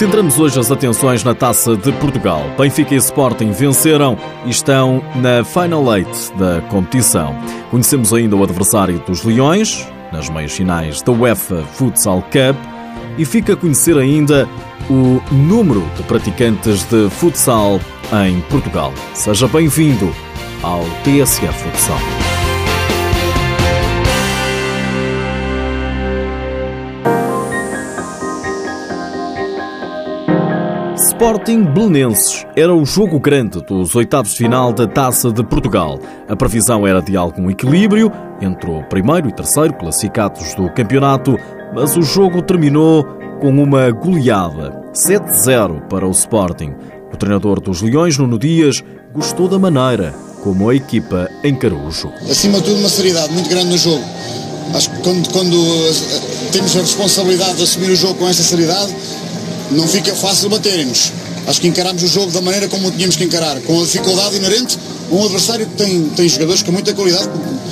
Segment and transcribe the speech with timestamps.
[0.00, 2.42] Centramos hoje as atenções na Taça de Portugal.
[2.58, 4.16] Benfica e Sporting venceram
[4.46, 7.36] e estão na Final Eight da competição.
[7.70, 12.56] Conhecemos ainda o adversário dos Leões, nas meias finais da UEFA Futsal Cup,
[13.18, 14.48] e fica a conhecer ainda
[14.88, 17.78] o número de praticantes de futsal
[18.26, 18.94] em Portugal.
[19.12, 20.10] Seja bem-vindo
[20.62, 22.29] ao TSF Futsal.
[31.20, 36.00] Sporting Belenenses era o jogo grande dos oitavos de final da Taça de Portugal.
[36.26, 38.10] A previsão era de algum equilíbrio
[38.40, 41.36] entre o primeiro e terceiro classificados do campeonato,
[41.74, 43.04] mas o jogo terminou
[43.38, 44.82] com uma goleada.
[44.94, 46.72] 7-0 para o Sporting.
[47.12, 48.82] O treinador dos Leões, Nuno Dias,
[49.12, 52.14] gostou da maneira como a equipa encarou o jogo.
[52.30, 54.02] Acima de tudo, uma seriedade muito grande no jogo.
[54.74, 58.94] Acho que quando, quando eh, temos a responsabilidade de assumir o jogo com esta seriedade,
[59.70, 61.12] não fica fácil baterem-nos.
[61.46, 64.36] Acho que encaramos o jogo da maneira como o tínhamos que encarar, com a dificuldade
[64.36, 64.78] inerente
[65.10, 67.28] um adversário que tem, tem jogadores com muita qualidade,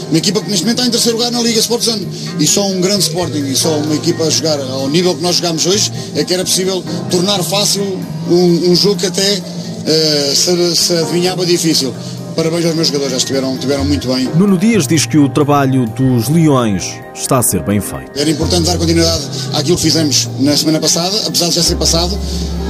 [0.09, 2.07] uma equipa que neste momento está em terceiro lugar na Liga Sportzano
[2.39, 5.37] e só um grande Sporting e só uma equipa a jogar ao nível que nós
[5.37, 7.83] jogamos hoje é que era possível tornar fácil
[8.29, 11.95] um, um jogo que até uh, se, se adivinhava difícil.
[12.39, 14.31] Parabéns aos meus jogadores, já estiveram, estiveram muito bem.
[14.37, 18.13] Nuno Dias diz que o trabalho dos Leões está a ser bem feito.
[18.15, 22.17] Era importante dar continuidade àquilo que fizemos na semana passada, apesar de já ser passado,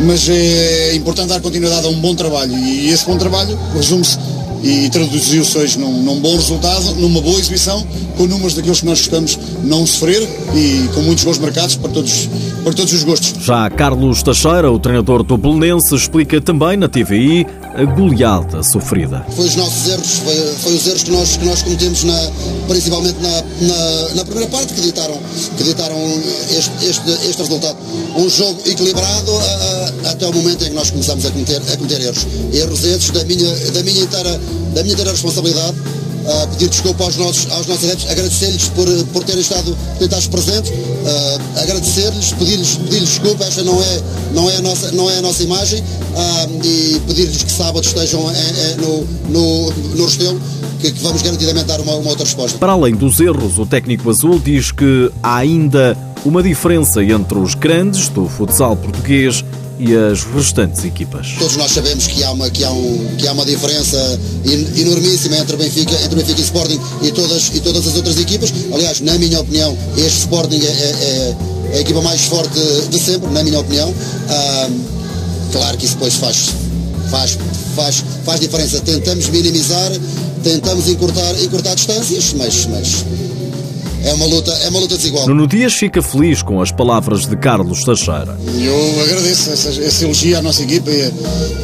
[0.06, 4.16] mas é importante dar continuidade a um bom trabalho e esse bom trabalho resume-se
[4.62, 9.00] e traduziu-se hoje num, num, bom resultado, numa boa exibição, com números daqueles que nós
[9.00, 10.22] gostamos não sofrer
[10.54, 12.28] e com muitos gols marcados para todos,
[12.64, 13.44] para todos os gostos.
[13.44, 17.46] Já Carlos Teixeira, o treinador do Belenense, explica também na TVI
[17.78, 19.24] a goleada sofrida.
[19.36, 22.30] Foi os nossos erros, foi, foi os erros que nós, que nós cometemos na,
[22.66, 25.16] principalmente na, na, na, primeira parte que ditaram,
[25.56, 25.96] que ditaram
[26.50, 27.78] este, este, este resultado.
[28.16, 31.76] Um jogo equilibrado a, a, até o momento em que nós começamos a cometer, a
[31.76, 32.26] cometer erros.
[32.52, 34.40] Erros esses da minha, da minha inteira
[34.74, 35.76] da minha inteira responsabilidade,
[36.28, 40.70] uh, pedir desculpa aos nossos, aos nossos adeptos, agradecer-lhes por, por terem estado, estado presentes,
[40.70, 44.02] uh, agradecer-lhes, pedir-lhes pedir desculpa, esta não é,
[44.34, 48.20] não é, a, nossa, não é a nossa imagem, uh, e pedir-lhes que sábado estejam
[48.78, 50.40] no, no, no Restelo,
[50.80, 52.58] que, que, vamos garantidamente dar uma, uma outra resposta.
[52.58, 57.54] Para além dos erros, o técnico azul diz que há ainda uma diferença entre os
[57.54, 59.44] grandes do futsal português
[59.78, 61.34] e as restantes equipas.
[61.38, 63.96] Todos nós sabemos que há uma, que há um, que há uma diferença
[64.76, 68.52] enormíssima entre Benfica, entre Benfica e Sporting e todas, e todas as outras equipas.
[68.72, 71.36] Aliás, na minha opinião, este Sporting é, é,
[71.72, 72.58] é a equipa mais forte
[72.90, 73.94] de sempre, na minha opinião.
[74.28, 74.68] Ah,
[75.52, 76.50] claro que isso depois faz,
[77.10, 77.38] faz,
[77.76, 78.80] faz, faz diferença.
[78.80, 79.92] Tentamos minimizar,
[80.42, 83.04] tentamos encurtar, encurtar distâncias, mas, mas
[84.04, 85.26] é uma luta, é uma luta desigual.
[85.26, 88.38] Nuno Dias fica feliz com as palavras de Carlos Teixeira.
[88.60, 91.12] Eu agradeço esse, esse elogio à nossa equipa e,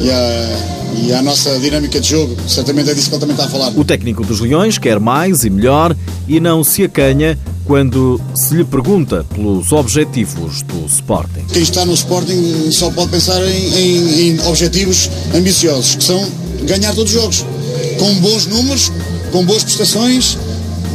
[0.01, 0.59] e, à,
[1.03, 2.35] e à nossa dinâmica de jogo.
[2.47, 3.77] Certamente é disso que ele também está a falar.
[3.77, 5.95] O técnico dos Leões quer mais e melhor
[6.27, 11.45] e não se acanha quando se lhe pergunta pelos objetivos do Sporting.
[11.51, 16.23] Quem está no Sporting só pode pensar em, em, em objetivos ambiciosos, que são
[16.63, 17.45] ganhar todos os jogos,
[17.97, 18.91] com bons números,
[19.31, 20.37] com boas prestações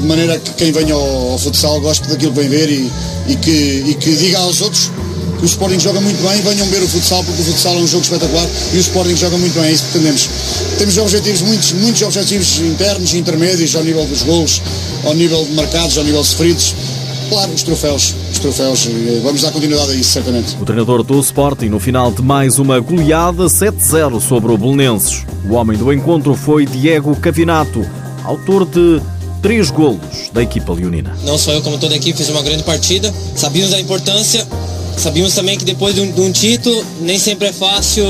[0.01, 2.91] de maneira que quem venha ao, ao futsal goste daquilo que vem ver e,
[3.29, 4.91] e, que, e que diga aos outros
[5.41, 7.87] que o Sporting joga muito bem, venham ver o futsal, porque o futsal é um
[7.87, 10.29] jogo espetacular e o Sporting joga muito bem, é isso que pretendemos.
[10.79, 14.61] Temos objetivos, muitos, muitos objetivos internos e intermédios ao nível dos gols,
[15.03, 16.75] ao nível de marcados, ao nível de sofridos.
[17.31, 18.89] Claro, os troféus, os troféus,
[19.23, 20.57] vamos dar continuidade a isso, certamente.
[20.61, 25.25] O treinador do Sporting, no final de mais uma goleada 7-0 sobre o Belenenses.
[25.49, 27.89] O homem do encontro foi Diego Cavinato,
[28.25, 29.01] autor de
[29.43, 31.17] três golos da equipa leonina.
[31.25, 33.13] Não só eu, como toda a equipe, fiz uma grande partida.
[33.37, 34.47] Sabíamos da importância,
[34.97, 38.05] sabíamos também que depois de um, de um título, nem sempre é fácil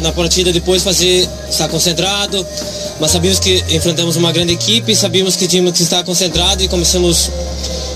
[0.00, 2.44] na partida depois fazer, estar concentrado.
[3.00, 7.30] Mas sabíamos que enfrentamos uma grande equipe, sabíamos que tínhamos que estar concentrado e começamos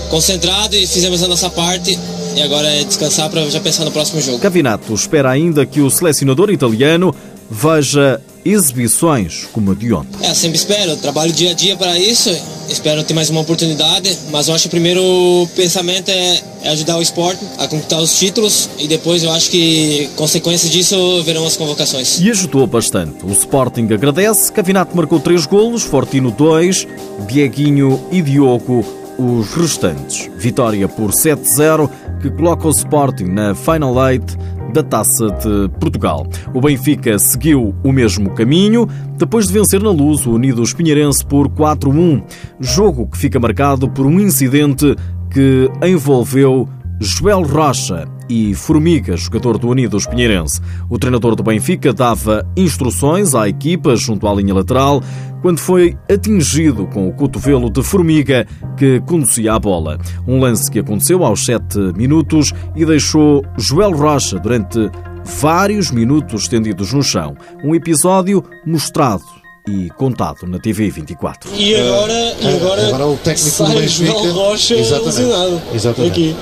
[0.09, 1.97] concentrado e fizemos a nossa parte.
[2.35, 4.39] E agora é descansar para já pensar no próximo jogo.
[4.39, 7.13] Cavinato espera ainda que o selecionador italiano
[7.49, 10.25] veja exibições como a de ontem.
[10.25, 12.29] É, sempre espero, trabalho dia a dia para isso,
[12.69, 16.97] espero ter mais uma oportunidade, mas eu acho que o primeiro pensamento é, é ajudar
[16.97, 21.57] o esporte a conquistar os títulos e depois eu acho que consequências disso verão as
[21.57, 22.19] convocações.
[22.19, 23.25] E ajudou bastante.
[23.25, 26.87] O Sporting agradece, Cavinato marcou três golos, Fortino dois,
[27.27, 28.85] Dieguinho e Diogo
[29.17, 30.29] os restantes.
[30.37, 31.89] Vitória por 7-0
[32.21, 34.37] que coloca o Sporting na Final Eight
[34.73, 36.27] da Taça de Portugal.
[36.53, 38.87] O Benfica seguiu o mesmo caminho
[39.17, 42.23] depois de vencer na luz o Unidos Pinheirense por 4-1,
[42.59, 44.95] jogo que fica marcado por um incidente
[45.31, 46.67] que envolveu
[46.99, 50.59] Joel Rocha e Formiga, jogador do Unidos Pinheirense.
[50.89, 55.03] O treinador do Benfica dava instruções à equipa junto à linha lateral
[55.43, 59.99] quando foi atingido com o cotovelo de Formiga que conduzia a bola.
[60.27, 64.89] Um lance que aconteceu aos 7 minutos e deixou Joel Rocha durante
[65.23, 67.35] vários minutos estendidos no chão.
[67.63, 69.21] Um episódio mostrado
[69.67, 71.49] e contado na TV 24.
[71.55, 75.05] E agora, e É, agora, agora o técnico do sai Benfica- João Rocha Exatamente.
[75.19, 75.61] lesionado.
[75.73, 76.11] Exatamente.
[76.11, 76.35] Aqui.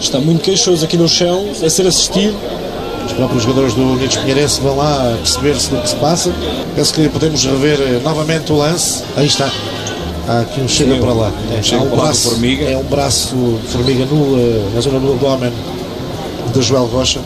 [0.00, 2.34] Está muito queixoso aqui no chão, a ser assistido.
[3.06, 6.32] Os próprios jogadores do Unidos Pinheirense vão lá perceber-se do que se passa.
[6.74, 9.02] Penso que podemos rever eh, novamente o lance.
[9.16, 9.50] Aí está.
[10.28, 11.32] Há aqui um chega para lá.
[11.50, 12.64] É, um para lá do braço, Formiga.
[12.64, 15.52] É um braço de formiga no, eh, na zona do abdômen
[16.54, 17.20] de Joel Rocha.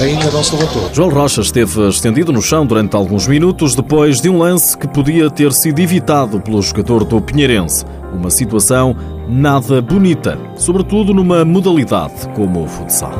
[0.00, 0.88] Ainda não se levantou.
[0.92, 5.28] Joel Rocha esteve estendido no chão durante alguns minutos depois de um lance que podia
[5.28, 7.84] ter sido evitado pelo jogador do Pinheirense.
[8.12, 8.96] Uma situação
[9.28, 13.12] nada bonita, sobretudo numa modalidade como o futsal.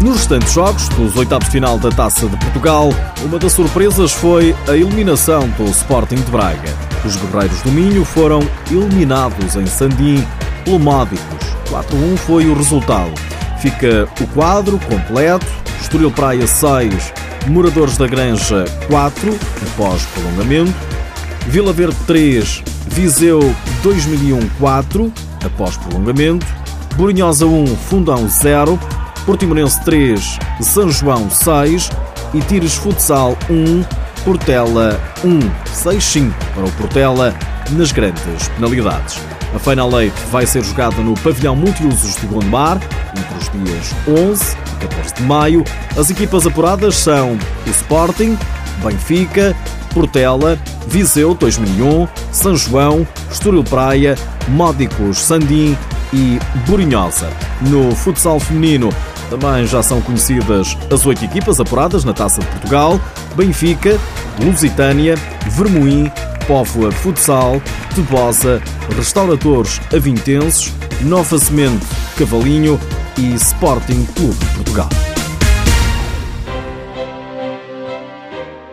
[0.00, 2.90] Nos restantes jogos dos oitavos de final da Taça de Portugal,
[3.24, 6.68] uma das surpresas foi a eliminação do Sporting de Braga.
[7.04, 8.40] Os guerreiros do Minho foram
[8.70, 10.22] eliminados em Sandim
[10.64, 11.46] pelo Módicos.
[11.70, 13.12] 4-1 foi o resultado.
[13.58, 15.46] Fica o quadro completo.
[15.80, 17.12] Estoril Praia 6,
[17.46, 19.38] Moradores da Granja 4,
[19.68, 20.74] após prolongamento.
[21.46, 25.12] Vila Verde 3, Viseu 2001 4,
[25.44, 26.46] após prolongamento.
[26.96, 28.78] Borinhosa 1, Fundão 0,
[29.26, 31.90] Portimonense 3, São João 6
[32.32, 33.84] e Tires Futsal 1,
[34.24, 35.40] Portela 1,
[35.74, 37.34] 6-5 para o Portela
[37.72, 39.18] nas grandes penalidades.
[39.52, 42.78] A Final Eight vai ser jogada no Pavilhão Multiusos de Gondomar
[43.16, 45.64] entre os dias 11 e 14 de maio.
[45.96, 47.32] As equipas apuradas são
[47.66, 48.38] o Sporting,
[48.84, 49.56] Benfica,
[49.92, 50.56] Portela,
[50.86, 54.16] Viseu 2001, São João, Estoril Praia,
[54.48, 55.76] Módicos Sandim
[56.12, 56.38] e
[56.68, 57.28] Borinhosa.
[57.62, 58.90] No futsal feminino
[59.28, 63.00] também já são conhecidas as oito equipas apuradas na Taça de Portugal:
[63.36, 63.98] Benfica,
[64.42, 65.14] Lusitânia,
[65.50, 66.10] Vermoim,
[66.46, 67.60] Póvoa Futsal,
[67.94, 68.62] Tebosa,
[68.96, 71.86] Restauradores Avintenses, Nova Semente
[72.16, 72.80] Cavalinho
[73.18, 74.88] e Sporting Clube de Portugal.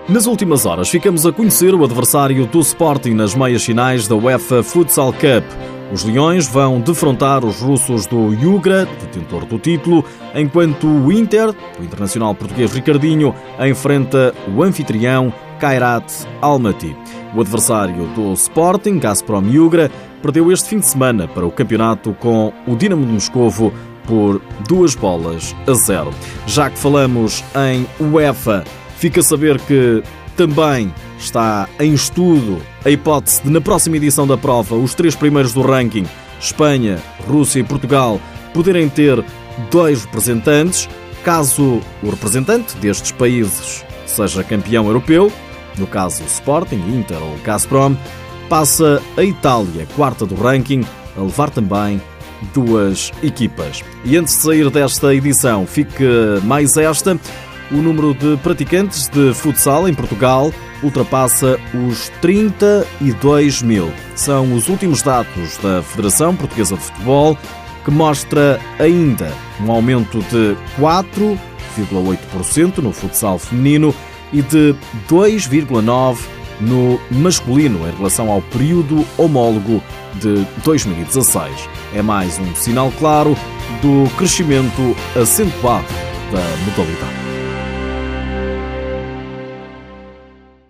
[0.08, 4.62] Nas últimas horas ficamos a conhecer o adversário do Sporting nas meias finais da UEFA
[4.62, 5.44] Futsal Cup.
[5.94, 10.04] Os Leões vão defrontar os russos do Yugra, detentor do título,
[10.34, 16.12] enquanto o Inter, o internacional português Ricardinho, enfrenta o anfitrião Kairat
[16.42, 16.98] Almaty.
[17.36, 22.52] O adversário do Sporting, Gazprom Yugra, perdeu este fim de semana para o campeonato com
[22.66, 23.72] o Dinamo de Moscovo
[24.08, 26.10] por duas bolas a zero.
[26.48, 28.64] Já que falamos em UEFA,
[28.98, 30.02] fica a saber que
[30.36, 30.92] também
[31.24, 35.62] está em estudo a hipótese de, na próxima edição da prova, os três primeiros do
[35.62, 36.06] ranking,
[36.40, 38.20] Espanha, Rússia e Portugal,
[38.54, 39.24] poderem ter
[39.72, 40.90] dois representantes,
[41.24, 45.32] caso o representante destes países seja campeão europeu,
[45.78, 47.96] no caso Sporting, Inter ou Gazprom,
[48.50, 50.86] passa a Itália, quarta do ranking,
[51.18, 52.02] a levar também
[52.54, 53.84] duas equipas.
[54.04, 56.04] E antes de sair desta edição, fique
[56.44, 57.18] mais esta.
[57.74, 60.54] O número de praticantes de futsal em Portugal
[60.84, 63.92] ultrapassa os 32 mil.
[64.16, 67.36] São os últimos dados da Federação Portuguesa de Futebol,
[67.84, 73.96] que mostra ainda um aumento de 4,8% no futsal feminino
[74.32, 74.76] e de
[75.10, 76.18] 2,9%
[76.62, 79.82] no masculino em relação ao período homólogo
[80.22, 81.68] de 2016.
[81.96, 83.36] É mais um sinal claro
[83.82, 85.88] do crescimento acentuado
[86.32, 87.23] da modalidade.